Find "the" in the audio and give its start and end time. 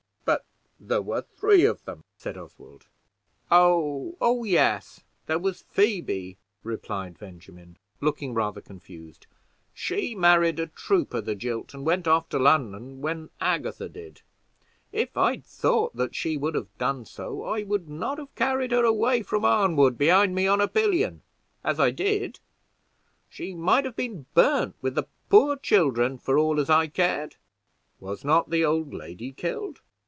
11.21-11.35, 24.95-25.05, 28.49-28.65